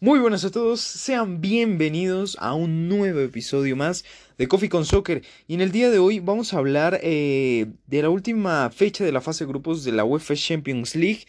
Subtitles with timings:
[0.00, 4.04] Muy buenas a todos, sean bienvenidos a un nuevo episodio más
[4.38, 5.24] de Coffee con Soccer.
[5.48, 9.10] Y en el día de hoy vamos a hablar eh, de la última fecha de
[9.10, 11.24] la fase de grupos de la UEFA Champions League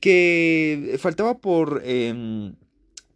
[0.00, 2.54] que faltaba por em,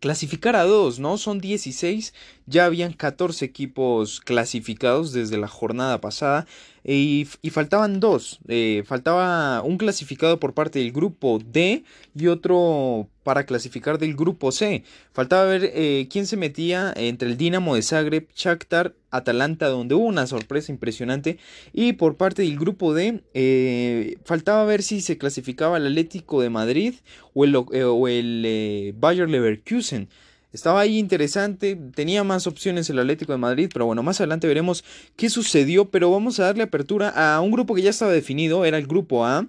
[0.01, 1.19] clasificar a dos, ¿no?
[1.19, 2.13] Son 16,
[2.47, 6.47] ya habían 14 equipos clasificados desde la jornada pasada
[6.89, 11.83] y, faltaban dos, eh, faltaba un clasificado por parte del grupo D
[12.15, 14.85] y otro para clasificar del grupo C.
[15.13, 20.05] Faltaba ver eh, quién se metía entre el Dinamo de Zagreb, Shakhtar, Atalanta, donde hubo
[20.05, 21.39] una sorpresa impresionante.
[21.73, 26.51] Y por parte del grupo D, eh, faltaba ver si se clasificaba el Atlético de
[26.51, 26.95] Madrid
[27.35, 30.09] o el, o el Bayer Leverkusen.
[30.57, 34.85] Estaba ahí interesante, tenía más opciones el Atlético de Madrid, pero bueno, más adelante veremos
[35.15, 38.79] qué sucedió, pero vamos a darle apertura a un grupo que ya estaba definido, era
[38.79, 39.47] el grupo A,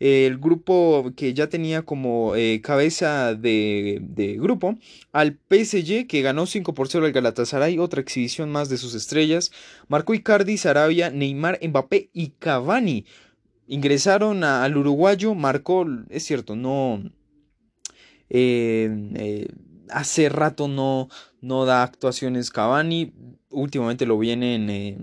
[0.00, 4.76] el grupo que ya tenía como eh, cabeza de, grupo
[5.12, 9.52] al PSG que ganó 5 por 0 al Galatasaray, otra exhibición más de sus estrellas,
[9.86, 13.06] marcó Icardi, Sarabia, Neymar, Mbappé y Cavani.
[13.68, 17.00] Ingresaron al uruguayo, marcó, es cierto, no...
[18.30, 19.48] Eh, eh,
[19.90, 21.08] hace rato no,
[21.40, 23.12] no da actuaciones Cavani.
[23.50, 24.98] Últimamente lo vienen eh,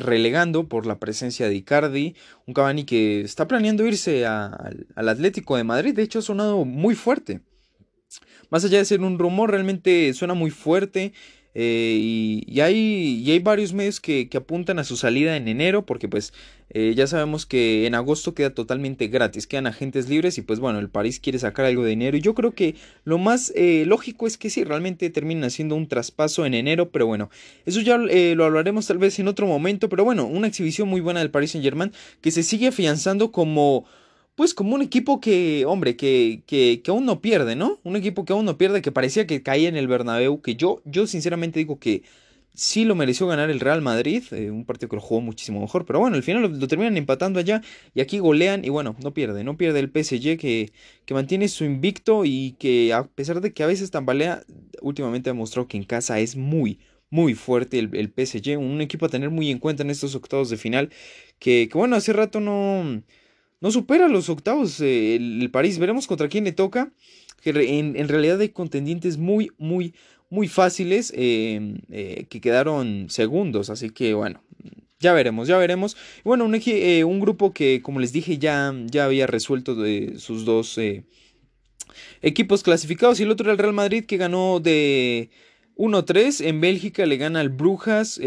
[0.00, 2.14] relegando por la presencia de Icardi.
[2.46, 5.94] Un Cavani que está planeando irse al Atlético de Madrid.
[5.94, 7.40] De hecho, ha sonado muy fuerte.
[8.50, 11.12] Más allá de ser un rumor, realmente suena muy fuerte.
[11.54, 16.08] Eh, y, hay, y, hay, varios medios que, apuntan a su salida en enero porque
[16.08, 16.32] pues
[16.70, 20.78] eh, ya sabemos que en agosto queda totalmente gratis, quedan agentes libres y pues bueno,
[20.78, 24.26] el París quiere sacar algo de dinero y yo creo que lo más eh, lógico
[24.26, 27.30] es que sí, realmente terminen haciendo un traspaso en enero, pero bueno,
[27.66, 31.20] eso ya lo hablaremos tal vez en otro momento, pero bueno, una exhibición muy buena
[31.20, 33.84] del Paris Saint Germain que se sigue afianzando como
[34.34, 37.78] pues como un equipo que, hombre, que, que, que, aún no pierde, ¿no?
[37.84, 40.82] Un equipo que aún no pierde, que parecía que caía en el Bernabéu, que yo,
[40.84, 42.02] yo sinceramente digo que
[42.54, 45.84] sí lo mereció ganar el Real Madrid, eh, un partido que lo jugó muchísimo mejor,
[45.84, 47.62] pero bueno, al final lo, terminan empatando allá
[47.94, 50.72] y aquí golean y bueno, no pierde, no pierde el PSG que,
[51.04, 54.44] que mantiene su invicto y que a pesar de que a veces tambalea,
[54.80, 56.78] últimamente ha demostrado que en casa es muy,
[57.10, 60.50] muy fuerte el, el PSG, un equipo a tener muy en cuenta en estos octavos
[60.50, 60.90] de final,
[61.38, 63.02] que, que bueno, hace rato no
[63.64, 65.78] no supera los octavos eh, el, París.
[65.78, 66.92] Veremos contra quién le toca.
[67.40, 69.94] Que en, realidad hay contendientes muy, muy,
[70.30, 73.70] muy fáciles em, eh, que quedaron segundos.
[73.70, 74.42] Así que bueno,
[75.00, 75.96] ya veremos, ya veremos.
[76.24, 80.44] Bueno, un, eh, un grupo que, como les dije, ya, ya había resuelto de sus
[80.44, 80.78] dos
[82.22, 83.20] equipos clasificados.
[83.20, 85.30] Y el otro era el Real Madrid que ganó de
[85.76, 86.46] 1-3.
[86.46, 88.20] En Bélgica le gana al Brujas.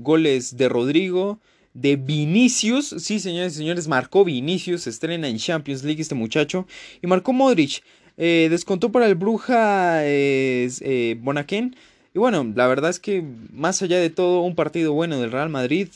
[0.00, 1.40] goles de Rodrigo
[1.74, 2.94] de Vinicius.
[2.98, 4.86] Sí, señores y señores, marcó Vinicius.
[4.86, 6.66] estrena en Champions League este muchacho.
[7.02, 7.82] Y marcó Modric.
[8.16, 11.76] Eh, descontó para el Bruja eh, Bonaquén.
[12.14, 15.48] Y bueno, la verdad es que más allá de todo, un partido bueno del Real
[15.48, 15.88] Madrid.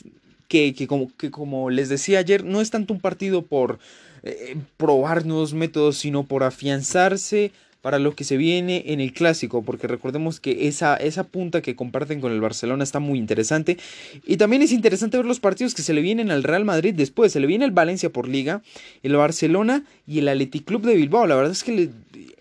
[0.47, 3.77] Que, como, que como les decía ayer, no es tanto un partido por
[4.23, 9.61] eh, probar nuevos métodos, sino por afianzarse para lo que se viene en el clásico,
[9.61, 13.77] porque recordemos que esa, esa punta que comparten con el Barcelona está muy interesante.
[14.25, 17.31] Y también es interesante ver los partidos que se le vienen al Real Madrid después.
[17.31, 18.61] Se le viene el Valencia por liga,
[19.03, 21.25] el Barcelona y el Athletic Club de Bilbao.
[21.25, 21.89] La verdad es que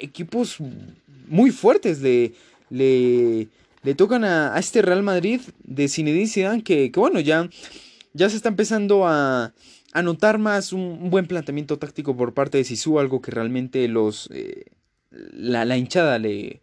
[0.00, 0.58] equipos
[1.28, 2.00] muy fuertes.
[2.00, 2.32] Le,
[2.70, 3.48] le,
[3.82, 7.48] le tocan a, este Real Madrid de Zinedine Zidane que, que bueno, ya,
[8.12, 9.52] ya se está empezando a,
[9.92, 14.28] a notar más un, buen planteamiento táctico por parte de Sisu, algo que realmente los,
[14.32, 14.66] eh,
[15.10, 16.60] la, la hinchada le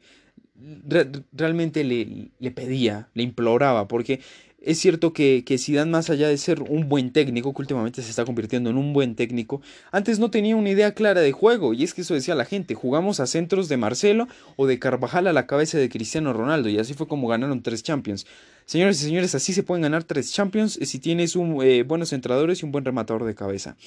[1.34, 4.22] realmente le, le, pedía, le imploraba, porque
[4.66, 8.10] es cierto que, que Zidane, más allá de ser un buen técnico, que últimamente se
[8.10, 9.62] está convirtiendo en un buen técnico,
[9.92, 12.76] antes no tenía una idea clara de juego, y es que eso decía la gente,
[12.76, 16.80] jugamos a centros de Marcelo o de Carvajal a la cabeza de Cristiano Ronaldo, y
[16.80, 18.26] así fue como ganaron tres Champions.
[18.66, 22.66] Señores y señores, así se pueden ganar tres Champions si tienes eh, buenos entradores y
[22.66, 23.78] un buen rematador de cabeza.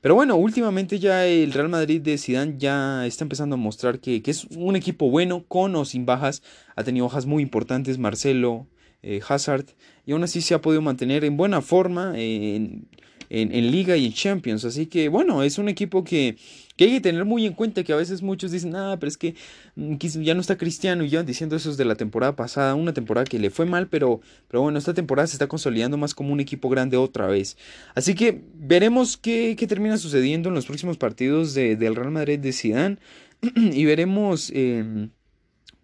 [0.00, 4.22] Pero bueno, últimamente ya el Real Madrid de Zidane ya está empezando a mostrar que,
[4.24, 6.44] es un equipo bueno, con o sin bajas.
[6.76, 8.68] Ha tenido bajas muy importantes, Marcelo,
[9.02, 9.66] eh, Hazard,
[10.06, 12.86] y aún así se ha podido mantener en buena forma en,
[13.30, 14.64] en, Liga y en Champions.
[14.64, 16.36] Así que bueno, es un equipo que,
[16.76, 19.16] que, hay que tener muy en cuenta que a veces muchos dicen, ah, pero es
[19.16, 19.34] que
[19.76, 23.24] mm, ya no está Cristiano y ya diciendo eso de la temporada pasada, una temporada
[23.24, 26.40] que le fue mal, pero, pero bueno, esta temporada se está consolidando más como un
[26.40, 27.56] equipo grande otra vez.
[27.94, 32.38] Así que veremos qué, qué termina sucediendo en los próximos partidos de, del Real Madrid
[32.38, 32.98] de Zidane
[33.54, 34.50] y veremos...
[34.54, 35.10] Em,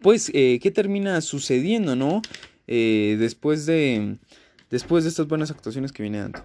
[0.02, 2.20] pues, eh, ¿qué termina sucediendo, no?
[2.66, 4.16] Eh, después de
[4.70, 6.42] después de estas buenas actuaciones que viene dando.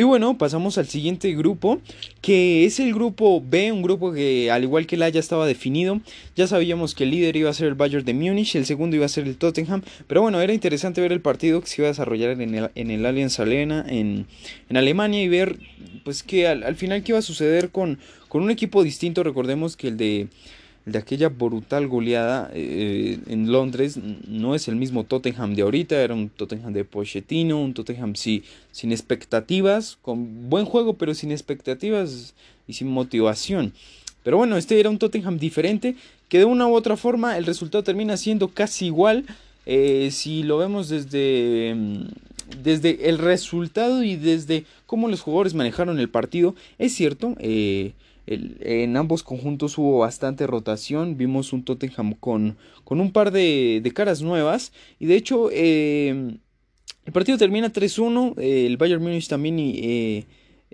[0.00, 1.78] Y bueno, pasamos al siguiente grupo,
[2.22, 5.46] que es el grupo B, un grupo que al igual que el A ya estaba
[5.46, 6.00] definido.
[6.34, 9.04] Ya sabíamos que el líder iba a ser el Bayern de Múnich, el segundo iba
[9.04, 9.82] a ser el Tottenham.
[10.06, 12.90] Pero bueno, era interesante ver el partido que se iba a desarrollar en el, en
[12.90, 14.26] el Allianz Arena en,
[14.70, 15.58] en Alemania y ver
[16.02, 19.22] pues que al, final qué iba a suceder con, con un equipo distinto.
[19.22, 20.28] Recordemos que el de
[20.90, 26.14] de aquella brutal goleada eh, en Londres no es el mismo Tottenham de ahorita, era
[26.14, 28.42] un Tottenham de Pochettino, un Tottenham sin
[28.92, 32.34] expectativas, con buen juego pero sin expectativas
[32.66, 33.72] y sin motivación.
[34.22, 35.96] Pero bueno, este era un Tottenham diferente
[36.28, 39.24] que de una u otra forma el resultado termina siendo casi igual
[39.66, 42.04] eh, si lo vemos desde, mm,
[42.62, 46.54] desde el resultado y desde cómo los jugadores manejaron el partido.
[46.78, 47.92] Es cierto, eh,
[48.26, 51.16] en ambos conjuntos hubo bastante rotación.
[51.16, 54.72] Vimos un Tottenham con, con un par de, caras nuevas.
[54.98, 56.38] Y de hecho, em,
[57.06, 58.34] el partido termina 3-1.
[58.38, 60.26] el Bayern Munich también eh,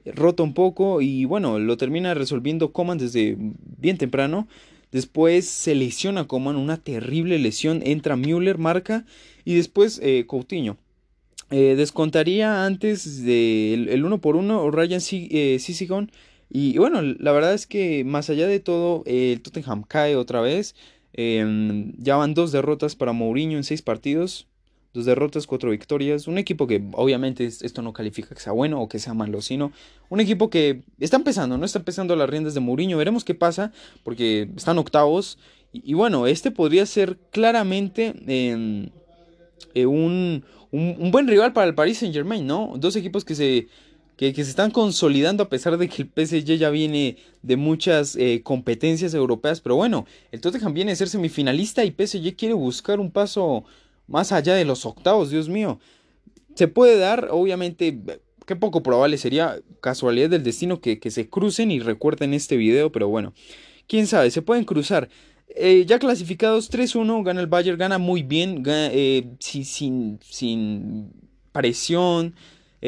[0.04, 1.00] rota un poco.
[1.00, 4.48] Y bueno, lo termina resolviendo Coman desde bien temprano.
[4.92, 7.82] Después se lesiona Coman, una terrible lesión.
[7.84, 9.04] Entra Müller, marca.
[9.44, 10.76] Y después eh, Coutinho.
[11.50, 16.10] Eh, descontaría antes del el 1 por 1 Ryan Sisigon
[16.48, 20.74] y bueno, la verdad es que más allá de todo, el Tottenham cae otra vez.
[21.12, 24.46] Em, ya van dos derrotas para Mourinho en seis partidos.
[24.94, 26.28] Dos derrotas, cuatro victorias.
[26.28, 29.72] Un equipo que obviamente esto no califica que sea bueno o que sea malo, sino
[30.08, 32.96] un equipo que está empezando, no está empezando las riendas de Mourinho.
[32.96, 33.72] Veremos qué pasa,
[34.04, 35.38] porque están octavos.
[35.72, 38.88] Y, bueno, este podría ser claramente em,
[39.74, 42.74] eh, un, un, buen rival para el Paris Saint Germain, ¿no?
[42.78, 43.68] Dos equipos que se
[44.16, 48.40] que, se están consolidando a pesar de que el PSG ya viene de muchas eh,
[48.42, 49.60] competencias europeas.
[49.60, 53.64] Pero bueno, el Tottenham viene a ser semifinalista y PSG quiere buscar un paso
[54.06, 55.78] más allá de los octavos, Dios mío.
[56.54, 58.00] Se puede dar, obviamente,
[58.46, 63.08] qué poco probable sería casualidad del destino que, se crucen y recuerden este video, pero
[63.08, 63.34] bueno,
[63.86, 65.10] quién sabe, se pueden cruzar.
[65.54, 71.10] Eh, ya clasificados 3-1, gana el Bayern, gana muy bien, eh, sin, sin
[71.52, 72.34] presión,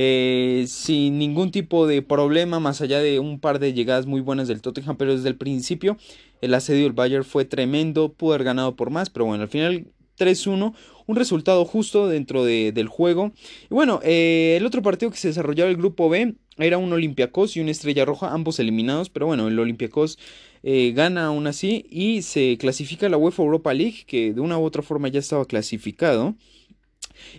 [0.01, 4.47] eh, sin ningún tipo de problema, más allá de un par de llegadas muy buenas
[4.47, 5.97] del Tottenham, pero desde el principio
[6.41, 9.89] el asedio del Bayern fue tremendo, pudo haber ganado por más, pero bueno, al final
[10.17, 10.73] 3-1,
[11.07, 13.33] un resultado justo dentro del juego.
[13.69, 17.57] Y bueno, eh, el otro partido que se desarrollaba el grupo B era un Olympiacos
[17.57, 20.17] y una Estrella Roja, ambos eliminados, pero bueno, el Olympiacos
[20.63, 24.59] eh, gana aún así y se clasifica a la UEFA Europa League, que de una
[24.59, 26.37] u otra forma ya estaba clasificado.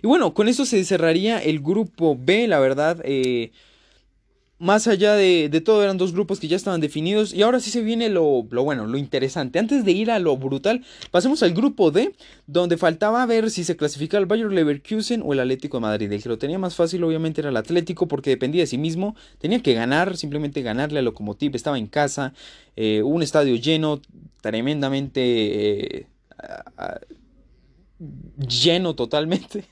[0.02, 3.00] Y bueno, con eso se cerraría el grupo B, la verdad.
[3.04, 3.52] Eh,
[4.60, 7.32] más allá de, todo, eran dos grupos que ya estaban definidos.
[7.32, 9.58] Y ahora sí se viene lo, lo, bueno, lo interesante.
[9.58, 12.14] Antes de ir a lo brutal, pasemos al grupo D,
[12.46, 16.12] donde faltaba ver si se clasificaba el Bayern Leverkusen o el Atlético de Madrid.
[16.12, 19.16] El que lo tenía más fácil, obviamente, era el Atlético, porque dependía de sí mismo.
[19.38, 21.56] Tenía que ganar, simplemente ganarle a Lokomotiv.
[21.56, 22.34] Estaba en casa,
[22.76, 24.02] eh, un estadio lleno,
[24.42, 26.00] tremendamente.
[26.00, 26.06] Eh,
[28.36, 29.64] lleno totalmente.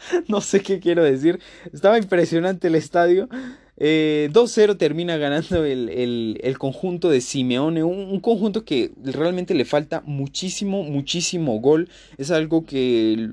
[0.28, 1.40] no sé qué quiero decir.
[1.72, 3.28] Estaba impresionante el estadio.
[3.80, 10.82] 2-0 eh, termina ganando el, conjunto de Simeone, un, conjunto que realmente le falta muchísimo,
[10.82, 11.88] muchísimo gol.
[12.18, 13.30] Es algo que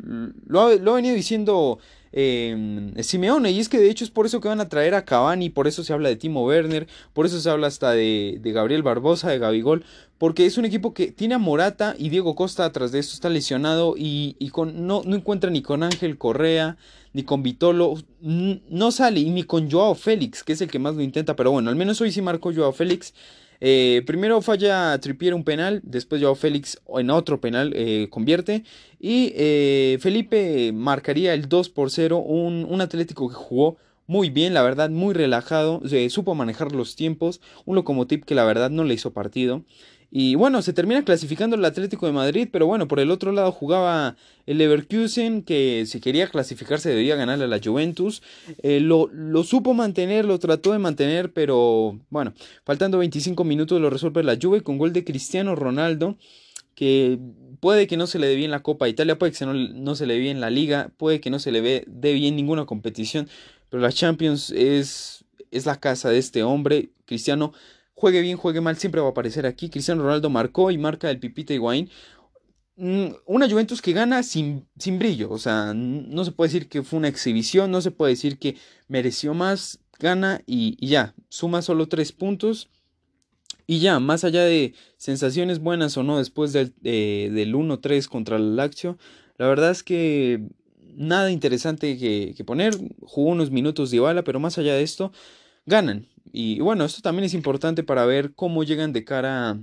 [0.47, 1.79] lo ha, lo ha venido diciendo
[2.11, 3.51] eh, Simeone.
[3.51, 5.67] Y es que de hecho es por eso que van a traer a Cavani, por
[5.67, 9.39] eso se habla de Timo Werner, por eso se habla hasta de, Gabriel Barbosa, de
[9.39, 9.83] Gabigol,
[10.17, 13.29] porque es un equipo que tiene a Morata y Diego Costa atrás de esto está
[13.29, 16.77] lesionado y, con, no, no encuentra ni con Ángel Correa
[17.13, 20.93] ni con Vitolo, no sale y ni con Joao Félix, que es el que más
[20.93, 23.13] lo intenta, pero bueno, al menos hoy sí marcó Joao Félix.
[23.59, 28.63] Eh, primero falla Trippier un penal, después Joao Félix en otro penal eh, convierte
[28.99, 34.53] y eh, Felipe marcaría el 2 por 0, un, un Atlético que jugó muy bien,
[34.53, 38.93] la verdad, muy relajado, supo manejar los tiempos, un locomotiv que la verdad no le
[38.93, 39.63] hizo partido.
[40.09, 43.51] Y bueno, se termina clasificando el Atlético de Madrid, pero bueno, por el otro lado
[43.51, 48.21] jugaba el Leverkusen, que si quería clasificarse debía ganarle a la Juventus.
[48.63, 52.33] Eh, lo, lo, supo mantener, lo trató de mantener, pero bueno,
[52.63, 56.15] faltando 25 minutos lo resuelve la Juve con gol de Cristiano Ronaldo,
[56.73, 57.19] que
[57.59, 59.95] puede que no se le dé bien la Copa de Italia, puede que no, no
[59.95, 63.27] se le dé bien la Liga, puede que no se le dé bien ninguna competición,
[63.69, 67.51] pero la Champions es, es la casa de este hombre, Cristiano
[67.97, 69.69] juegue bien, juegue mal, siempre va a aparecer aquí.
[69.69, 71.89] Cristiano Ronaldo marcó y marca el Pipita Higuaín.
[72.75, 76.83] Mm, una Juventus que gana sin, sin brillo, o sea, no se puede decir que
[76.83, 78.55] fue una exhibición, no se puede decir que
[78.87, 82.69] mereció más, gana y, ya, suma solo tres puntos.
[83.65, 88.55] Y ya, más allá de sensaciones buenas o no después del, del 1-3 contra el
[88.55, 88.97] Lazio,
[89.37, 90.41] la verdad es que
[90.95, 92.75] nada interesante que, poner.
[93.01, 95.11] Jugó unos minutos de bala, pero más allá de esto,
[95.65, 96.07] ganan.
[96.39, 99.59] Y bueno, esto también es importante para ver cómo llegan de cara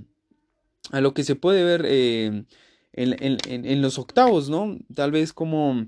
[0.91, 2.43] a, lo que se puede ver eh,
[2.91, 4.77] en, los octavos, ¿no?
[4.93, 5.87] Tal vez como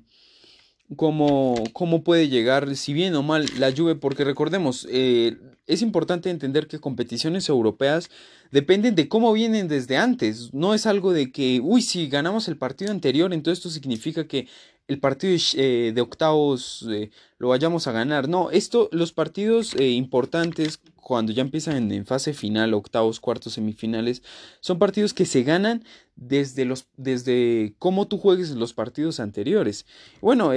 [0.96, 6.30] cómo, cómo puede llegar, si bien o mal, la lluvia, porque recordemos, eh, es importante
[6.30, 8.10] entender que competiciones europeas
[8.52, 10.54] dependen de cómo vienen desde antes.
[10.54, 14.48] No es algo de que, uy, si ganamos el partido anterior, entonces esto significa que
[14.88, 18.30] el partido de eh, octavos eh, lo vayamos a ganar.
[18.30, 24.24] No, esto, los partidos eh, importantes cuando ya empiezan en, fase final, octavos, cuartos, semifinales,
[24.60, 25.84] son partidos que se ganan
[26.16, 29.86] desde los, desde cómo tú juegues en los partidos anteriores.
[30.22, 30.52] Bueno,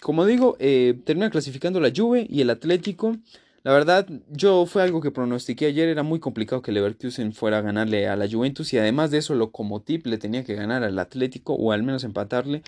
[0.00, 3.16] como digo, termina clasificando la Juve y el Atlético.
[3.64, 7.60] La verdad, yo fue algo que pronostiqué ayer, era muy complicado que Leverkusen fuera a
[7.60, 11.54] ganarle a la Juventus y además de eso Lokomotiv le tenía que ganar al Atlético
[11.54, 12.62] o al menos empatarle.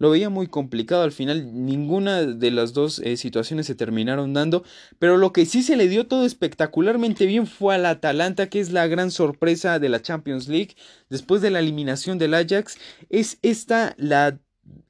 [0.00, 4.64] Lo veía muy complicado, al final ninguna de las dos eh, situaciones se terminaron dando,
[4.98, 8.72] pero lo que sí se le dio todo espectacularmente bien fue al Atalanta, que es
[8.72, 10.74] la gran sorpresa de la Champions League
[11.10, 12.76] después de la eliminación del Ajax,
[13.08, 14.40] es esta la,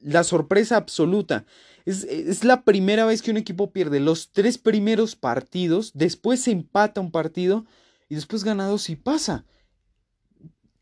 [0.01, 1.45] la sorpresa absoluta.
[1.85, 7.01] Es, la primera vez que un equipo pierde los tres primeros partidos, después se empata
[7.01, 7.65] un partido
[8.09, 9.45] y después gana dos y pasa.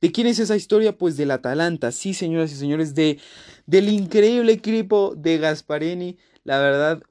[0.01, 0.97] ¿De quién es esa historia?
[0.97, 3.19] Pues del Atalanta, sí, señoras y señores, de,
[3.67, 6.17] del increíble equipo de Gasparini.
[6.45, 7.03] La verdad,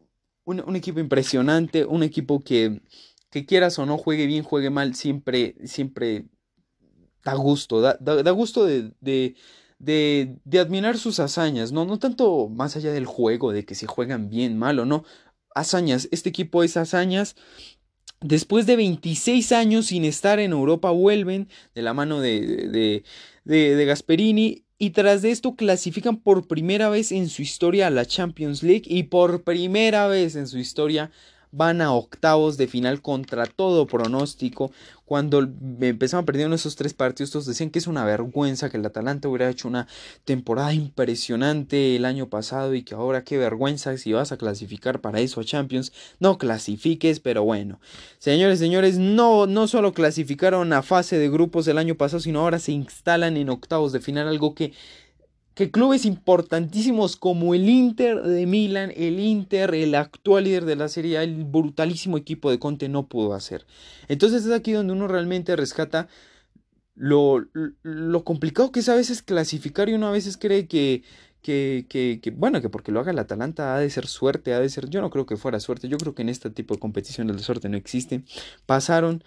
[0.45, 2.81] un, equipo impresionante, un equipo que,
[3.29, 6.25] que quieras o no, juegue bien, juegue mal, siempre, siempre
[7.25, 9.35] da gusto, da, da, gusto de, de,
[9.79, 11.85] de admirar sus hazañas, ¿no?
[11.85, 15.03] No tanto más allá del juego, de que si juegan bien, mal o no.
[15.55, 17.35] Hazañas, este equipo es hazañas.
[18.21, 23.03] Después de 26 años sin estar en Europa, vuelven de la mano de, de,
[23.43, 27.91] de, de Gasperini y tras de esto clasifican por primera vez en su historia a
[27.91, 31.11] la Champions League y por primera vez en su historia
[31.57, 34.71] van a octavos de final contra todo pronóstico.
[35.05, 35.39] Cuando
[35.79, 39.49] empezaban perdiendo esos tres partidos, todos decían que es una vergüenza que el Atalanta hubiera
[39.49, 39.87] hecho una
[40.25, 45.19] temporada impresionante el año pasado y que ahora qué vergüenza si vas a clasificar para
[45.19, 45.93] eso a Champions.
[46.19, 47.79] No clasifiques, pero bueno.
[48.19, 52.59] Señores, señores, no, no solo clasificaron a fase de grupos el año pasado, sino ahora
[52.59, 54.73] se instalan en octavos de final, algo que
[55.57, 60.87] que clubes importantísimos como el Inter de Milán, el Inter, el actual líder de la
[60.87, 63.65] Serie el brutalísimo equipo de Conte no pudo hacer.
[64.07, 66.09] Entonces es aquí donde uno realmente rescata
[66.93, 67.43] lo,
[67.81, 71.01] lo complicado que es a veces clasificar y uno a veces cree que,
[71.41, 74.69] que, que, bueno, que porque lo haga el Atalanta ha de ser suerte, ha de
[74.69, 77.25] ser, yo no creo que fuera suerte, yo creo que en este tipo de competición
[77.25, 78.23] de suerte no existe.
[78.67, 79.23] Pasaron,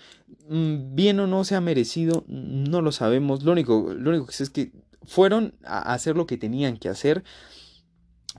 [0.48, 4.32] mm, bien o no se ha merecido, no lo sabemos, lo único, lo único que
[4.32, 4.70] sé es que
[5.06, 7.24] fueron a hacer lo que tenían que hacer.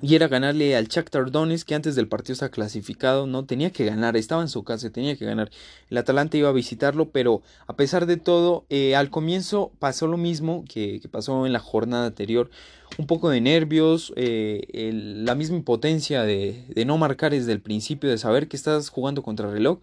[0.01, 3.85] Y era ganarle al Shakhtar Donetsk que antes del partido estaba clasificado, no tenía que
[3.85, 5.51] ganar, estaba en su casa, tenía que ganar.
[5.89, 10.15] El Atalanta iba a visitarlo, pero a pesar de todo, eh, al comienzo pasó lo
[10.15, 12.49] mismo que, pasó en la jornada anterior,
[12.97, 18.09] un poco de nervios, eh, la misma impotencia de, de no marcar desde el principio,
[18.09, 19.79] de saber que estás jugando contra reloj.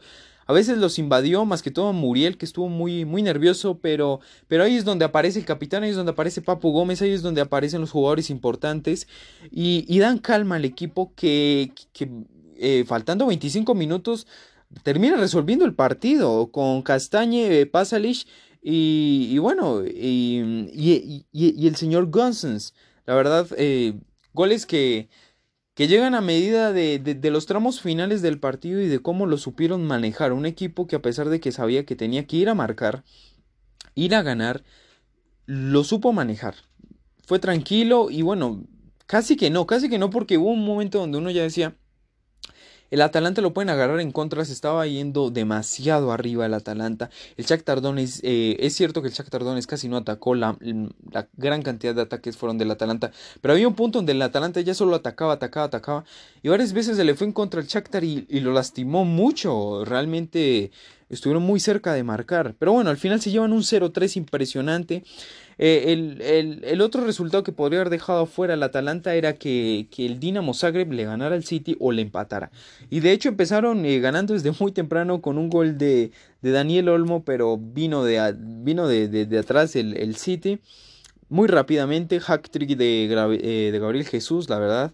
[0.49, 4.65] A veces los invadió, más que todo Muriel, que estuvo muy, muy nervioso, pero, pero
[4.65, 7.43] ahí es donde aparece el capitán, ahí es donde aparece Papu Gómez, ahí es donde
[7.43, 9.07] aparecen los jugadores importantes
[9.51, 11.73] y, dan calma al equipo que,
[12.57, 14.27] eh, faltando 25 minutos
[14.83, 17.71] termina resolviendo el partido con Castañe, eh,
[18.63, 22.73] y, bueno, y, y, el señor Gonsens.
[23.05, 23.93] La verdad, eh,
[24.33, 25.11] goles que
[25.79, 29.39] que llegan a medida de, de, los tramos finales del partido y de cómo lo
[29.39, 30.33] supieron manejar.
[30.33, 33.05] Un equipo que a pesar de que sabía que tenía que ir a marcar,
[33.95, 34.65] ir a ganar,
[35.47, 36.57] lo supo manejar.
[37.25, 38.65] Fue tranquilo y bueno,
[39.07, 41.77] casi que no, casi que no porque hubo un momento donde uno ya decía,
[42.91, 47.11] el Atalanta lo pueden agarrar en contra, se estaba yendo demasiado arriba el Atalanta.
[47.37, 50.57] El Shakhtar Donetsk, eh, es cierto que el Shakhtar Donetsk casi no atacó, la,
[51.13, 54.61] la, gran cantidad de ataques fueron del Atalanta, pero había un punto donde el Atalanta
[54.61, 56.05] ya solo atacaba, atacaba, atacaba,
[56.43, 59.85] y varias veces se le fue en contra el Shakhtar y, y lo lastimó mucho,
[59.85, 60.71] realmente
[61.09, 65.05] estuvieron muy cerca de marcar, pero bueno, al final se llevan un 0-3 impresionante.
[65.59, 70.55] Eh, el, otro resultado que podría haber dejado fuera el Atalanta era que, el Dinamo
[70.55, 72.51] Zagreb le ganara al City o le empatara.
[72.91, 76.13] Y de hecho empezaron eh, ganando desde muy temprano con un gol de,
[76.43, 80.61] Daniel Olmo, pero vino de, vino de, atrás el, City.
[81.29, 84.93] Muy rápidamente, hack trick de, eh, de Gabriel Jesús, la verdad.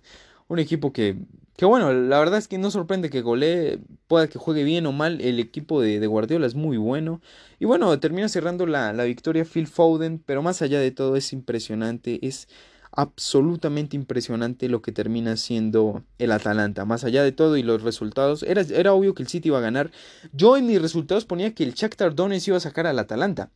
[0.49, 1.17] Un equipo que
[1.57, 4.93] que bueno, la verdad es que no sorprende que golee, pueda que juegue bien o
[4.93, 7.21] mal, el equipo de, Guardiola es muy bueno.
[7.61, 11.33] Y bueno, termina cerrando la, la, victoria Phil Foden, pero más allá de todo es
[11.33, 12.49] impresionante, es
[12.97, 16.85] absolutamente impresionante lo que termina siendo el Atalanta.
[16.85, 19.63] Más allá de todo y los resultados, era, era obvio que el City iba a
[19.63, 19.91] ganar.
[20.33, 23.51] Yo en mis resultados ponía que el Shakhtar Donetsk iba a sacar al Atalanta.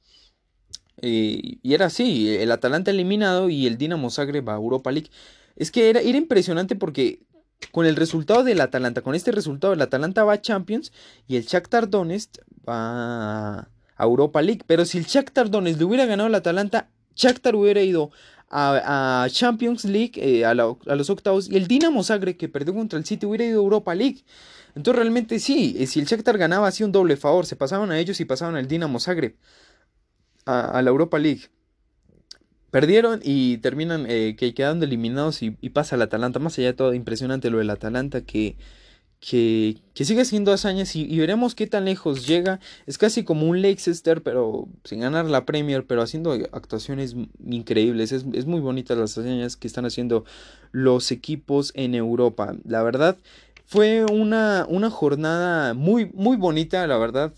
[1.00, 5.10] Eh, y era así, el Atalanta eliminado y el Dinamo Zagreb a Europa League.
[5.54, 7.20] Es que era, era impresionante porque
[7.72, 10.92] con el resultado del Atalanta, con este resultado el Atalanta va a Champions
[11.26, 12.38] y el Shakhtar Donetsk
[12.68, 14.62] va a Europa League.
[14.66, 18.10] Pero si el Shakhtar Donetsk le hubiera ganado al Atalanta, Shakhtar hubiera ido
[18.50, 23.04] a, Champions League, eh, a, los octavos, y el Dinamo Zagreb que perdió contra el
[23.04, 24.24] City hubiera ido a Europa League.
[24.74, 27.98] Entonces realmente sí, eh, si el Shakhtar ganaba hacía un doble favor, se pasaban a
[27.98, 29.34] ellos y pasaban al Dinamo Zagreb,
[30.46, 31.42] a, la Europa League.
[32.70, 36.38] Perdieron y terminan eh, que quedando eliminados y, pasa el Atalanta.
[36.38, 38.56] Más allá de todo, impresionante lo del Atalanta que
[39.20, 42.60] que, sigue siendo hazañas y, veremos qué tan lejos llega.
[42.86, 48.12] Es casi como un Leicester, pero sin ganar la Premier, pero haciendo actuaciones increíbles.
[48.12, 50.24] Es, es muy bonita las hazañas que están haciendo
[50.70, 52.54] los equipos en Europa.
[52.64, 53.16] La verdad,
[53.66, 57.32] fue una, una jornada muy, muy bonita, la verdad.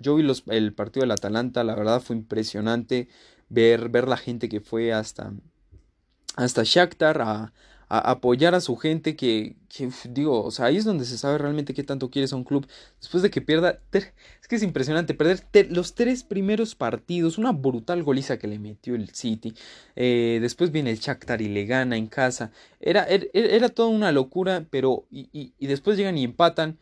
[0.00, 3.08] Yo vi los, el partido del Atalanta, la verdad fue impresionante
[3.48, 5.32] ver, ver la gente que fue hasta,
[6.36, 7.52] hasta Shakhtar a
[7.88, 9.56] apoyar a su gente que,
[10.08, 12.66] digo, o sea, ahí es donde se sabe realmente qué tanto quieres a un club.
[13.00, 14.12] Después de que pierda, es
[14.48, 19.10] que es impresionante, perder los tres primeros partidos, una brutal goliza que le metió el
[19.10, 19.54] City.
[19.96, 22.50] Eh, después viene el Shakhtar y le gana en casa.
[22.80, 26.78] Era, era, era toda una locura, pero y, y, después llegan y empatan.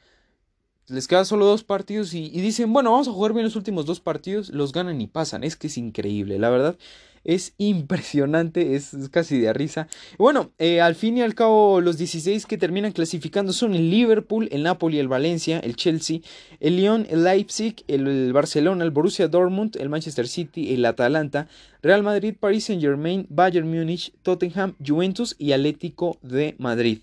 [0.89, 4.01] Les quedan solo dos partidos y, dicen, bueno, vamos a jugar bien los últimos dos
[4.01, 5.45] partidos, los ganan y pasan.
[5.45, 6.77] Es que es increíble, la verdad
[7.25, 9.89] es impresionante, es, casi de risa.
[10.19, 14.49] Bueno, eh, al fin y al cabo, los 16 que terminan clasificando son el Liverpool,
[14.53, 16.21] el Napoli, el Valencia, el Chelsea,
[16.61, 21.49] el Lyon, el Leipzig, el, Barcelona, el Borussia Dortmund, el Manchester City, el Atalanta,
[21.83, 27.01] Real Madrid, Paris Saint Germain, Bayern Múnich, Tottenham, Juventus y Atlético de Madrid.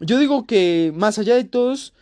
[0.00, 1.92] Yo digo que más allá de todos,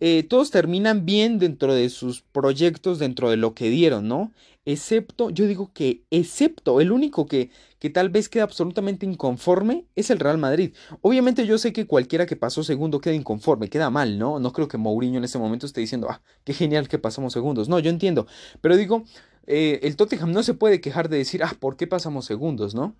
[0.00, 4.32] eh, todos terminan bien dentro de sus proyectos, dentro de lo que dieron, ¿no?
[4.68, 10.10] Excepto, yo digo que excepto, el único que, que tal vez queda absolutamente inconforme es
[10.10, 10.74] el Real Madrid.
[11.02, 14.40] Obviamente yo sé que cualquiera que pasó segundo queda inconforme, queda mal, ¿no?
[14.40, 17.68] No creo que Mourinho en ese momento esté diciendo, ah, qué genial que pasamos segundos.
[17.68, 18.26] No, yo entiendo.
[18.60, 19.04] Pero digo,
[19.46, 22.96] eh, el Tottenham no se puede quejar de decir, ah, ¿por qué pasamos segundos, no?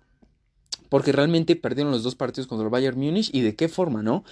[0.87, 4.23] Porque realmente perdieron los dos partidos contra el Bayern Múnich y de qué forma, ¿no?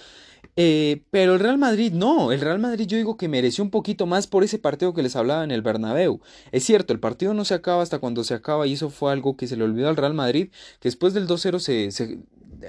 [0.58, 4.06] Eh, pero el Real Madrid no, el Real Madrid yo digo que mereció un poquito
[4.06, 6.20] más por ese partido que les hablaba en el Bernabéu.
[6.50, 9.36] Es cierto, el partido no se acaba hasta cuando se acaba y eso fue algo
[9.36, 10.48] que se le olvidó al Real Madrid,
[10.80, 12.20] que después del 2-0 se,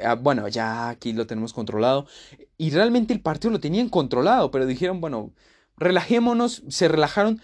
[0.04, 2.08] ah, bueno, ya aquí lo tenemos controlado
[2.58, 5.32] y realmente el partido lo tenían controlado, pero dijeron, bueno,
[5.78, 7.42] relajémonos, se relajaron,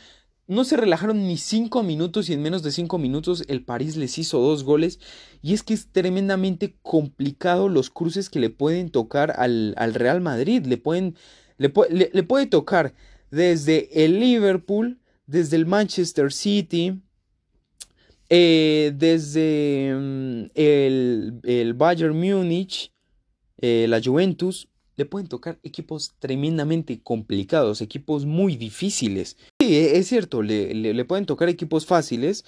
[0.47, 4.17] no se relajaron ni cinco minutos y en menos de cinco minutos el París les
[4.17, 4.99] hizo dos goles.
[5.41, 10.65] Y es que es tremendamente complicado los cruces que le pueden tocar al, Real Madrid.
[10.65, 11.15] Le, pueden,
[11.57, 12.93] le, puede tocar
[13.31, 17.01] desde el Liverpool, desde el Manchester City,
[18.29, 22.91] eh, desde mm, el, el, Bayern Múnich,
[23.61, 29.37] eh, la Juventus, le pueden tocar equipos tremendamente complicados, equipos muy difíciles.
[29.63, 32.43] Sí, e, es cierto, le, pueden tocar equipos fáciles,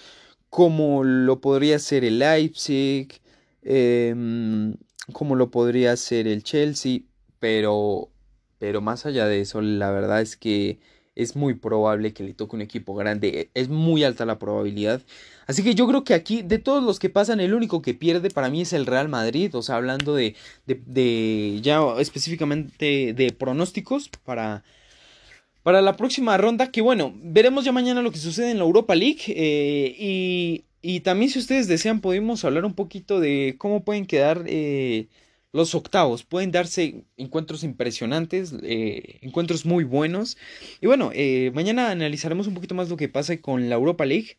[0.50, 3.22] como lo podría ser el Leipzig,
[3.64, 4.76] em,
[5.14, 7.02] como lo podría ser el Chelsea,
[7.40, 8.10] pero,
[8.60, 10.80] pero más allá de eso, la verdad es que
[11.16, 15.02] es muy probable que le toque un equipo grande, es muy alta la probabilidad.
[15.48, 18.30] Así que yo creo que aquí, de todos los que pasan, el único que pierde
[18.30, 19.56] para mí es el Real Madrid.
[19.56, 24.64] O sea, hablando de, de, ya específicamente de pronósticos para,
[25.66, 26.72] para la próxima ronda.
[26.72, 29.24] Que bueno, veremos ya mañana lo que sucede en la Europa League.
[29.30, 34.44] Eh, y, y, también si ustedes desean podemos hablar un poquito de cómo pueden quedar
[34.46, 35.08] eh,
[35.54, 36.24] los octavos.
[36.24, 40.38] Pueden darse encuentros impresionantes, eh, encuentros muy buenos.
[40.82, 41.12] Y bueno,
[41.56, 44.38] mañana analizaremos un poquito más lo que pasa con la Europa League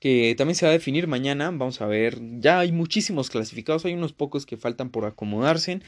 [0.00, 1.46] que también se va a definir mañana.
[1.50, 5.80] Vamos a ver, ya hay muchísimos clasificados, hay unos pocos que faltan por acomodarse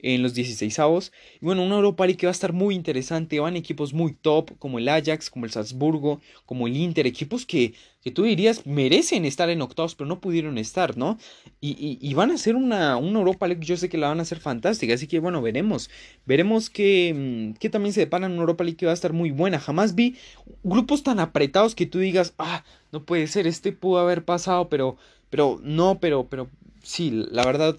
[0.00, 1.12] en los 16 avos.
[1.40, 3.40] Y bueno, una Europa League que va a estar muy interesante.
[3.40, 7.74] Van equipos muy top, como el Ajax, como el Salzburgo, como el Inter, equipos que,
[8.02, 11.18] que tú dirías merecen estar en octavos, pero no pudieron estar, ¿no?
[11.60, 14.22] Y, y, van a ser una, una, Europa League, yo sé que la van a
[14.22, 14.94] hacer fantástica.
[14.94, 15.90] Así que bueno, veremos.
[16.26, 19.12] Veremos que, mm, que también se depara en una Europa League que va a estar
[19.12, 19.58] muy buena.
[19.58, 20.16] Jamás vi
[20.62, 24.96] grupos tan apretados que tú digas, ah, no puede ser, este pudo haber pasado, pero,
[25.30, 26.48] pero no, pero, pero
[26.82, 27.76] sí, la verdad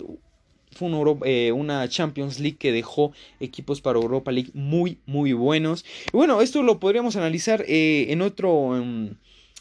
[0.72, 0.90] fue
[1.26, 5.86] eh, una, Champions League que dejó equipos para Europa League muy, muy buenos.
[6.14, 8.76] Y bueno, esto lo podríamos analizar eh, en otro...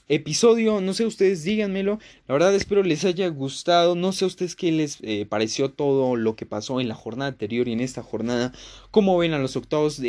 [0.09, 0.81] episodio.
[0.81, 1.99] No sé ustedes, díganmelo.
[2.27, 3.95] La verdad espero les haya gustado.
[3.95, 7.69] No sé ustedes qué les eh, pareció todo lo que pasó en la jornada anterior
[7.69, 8.53] y en esta jornada.
[8.91, 10.01] ¿Cómo ven a los octavos?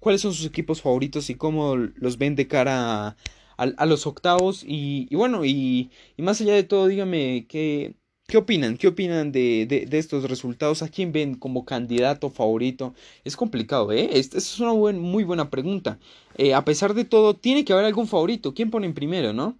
[0.00, 3.16] ¿Cuáles son sus equipos favoritos y cómo los ven de cara
[3.58, 4.64] a, los octavos?
[4.66, 7.94] Y, bueno, y, más allá de todo, díganme qué,
[8.30, 8.76] ¿Qué opinan?
[8.76, 10.84] ¿Qué opinan de, de, estos resultados?
[10.84, 12.94] ¿A quién ven como candidato favorito?
[13.24, 14.08] Es complicado, ¿eh?
[14.12, 15.98] Esta es una muy buena pregunta.
[16.36, 18.54] Eh, a pesar de todo, tiene que haber algún favorito.
[18.54, 19.58] ¿Quién ponen primero, no?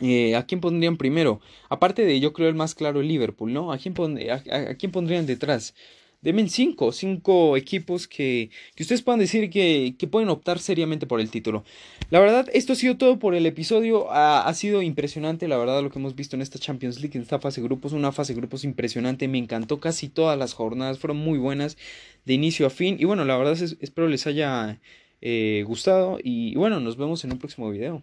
[0.00, 1.40] Eh, ¿A quién pondrían primero?
[1.68, 3.72] Aparte de, yo creo, el más claro, Liverpool, ¿no?
[3.72, 5.74] ¿A quién, a quién pondrían detrás?
[6.22, 11.18] Deme cinco, cinco equipos que, que ustedes puedan decir que, que, pueden optar seriamente por
[11.18, 11.64] el título.
[12.10, 14.10] La verdad, esto ha sido todo por el episodio.
[14.10, 17.22] Ha, ha, sido impresionante, la verdad, lo que hemos visto en esta Champions League, en
[17.22, 17.94] esta fase de grupos.
[17.94, 19.28] Una fase de grupos impresionante.
[19.28, 20.98] Me encantó casi todas las jornadas.
[20.98, 21.78] Fueron muy buenas
[22.26, 22.96] de inicio a fin.
[23.00, 24.78] Y bueno, la verdad es, espero les haya
[25.22, 26.18] eh, gustado.
[26.22, 28.02] Y bueno, nos vemos en un próximo video.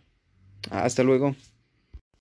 [0.71, 1.35] Hasta luego.